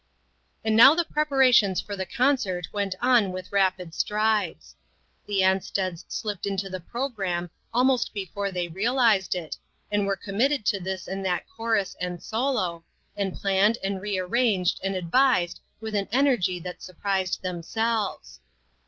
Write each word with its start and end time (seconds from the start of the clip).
And 0.65 0.75
now 0.75 0.95
the 0.95 1.05
preparations 1.05 1.79
for 1.79 1.95
the 1.95 2.07
concert 2.07 2.65
went 2.73 2.95
on 3.03 3.31
with 3.31 3.51
rapid 3.51 3.93
strides. 3.93 4.75
The 5.27 5.43
Ansteds 5.43 6.05
slipped 6.07 6.47
into 6.47 6.71
the 6.71 6.79
programme 6.79 7.51
almost 7.71 8.11
before 8.11 8.49
they 8.51 8.65
COMFORTED. 8.65 8.75
realized 8.75 9.35
it, 9.35 9.57
and 9.91 10.07
were 10.07 10.15
committed 10.15 10.65
to 10.65 10.79
this 10.79 11.07
and 11.07 11.23
that 11.27 11.47
chorus 11.47 11.95
and 12.01 12.19
solo, 12.23 12.83
and 13.15 13.35
planned 13.37 13.77
and 13.83 14.01
re 14.01 14.17
arranged 14.17 14.79
and 14.83 14.95
advised 14.95 15.59
with 15.79 15.93
an 15.93 16.07
energy 16.11 16.59
that 16.61 16.81
surprised 16.81 17.43
themselves. 17.43 18.39